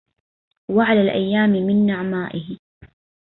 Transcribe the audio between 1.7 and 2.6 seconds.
نعمائه